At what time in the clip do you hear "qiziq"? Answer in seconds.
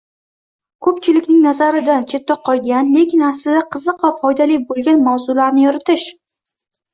3.77-4.01